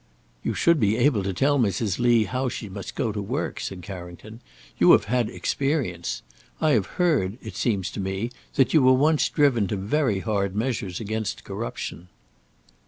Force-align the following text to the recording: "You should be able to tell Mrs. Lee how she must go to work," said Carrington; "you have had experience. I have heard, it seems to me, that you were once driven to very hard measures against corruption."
"You 0.41 0.55
should 0.55 0.79
be 0.79 0.97
able 0.97 1.21
to 1.21 1.31
tell 1.31 1.59
Mrs. 1.59 1.99
Lee 1.99 2.23
how 2.23 2.49
she 2.49 2.67
must 2.67 2.95
go 2.95 3.11
to 3.11 3.21
work," 3.21 3.59
said 3.59 3.83
Carrington; 3.83 4.39
"you 4.79 4.93
have 4.93 5.05
had 5.05 5.29
experience. 5.29 6.23
I 6.59 6.71
have 6.71 6.87
heard, 6.97 7.37
it 7.43 7.55
seems 7.55 7.91
to 7.91 7.99
me, 7.99 8.31
that 8.55 8.73
you 8.73 8.81
were 8.81 8.93
once 8.93 9.29
driven 9.29 9.67
to 9.67 9.75
very 9.77 10.21
hard 10.21 10.55
measures 10.55 10.99
against 10.99 11.43
corruption." 11.43 12.07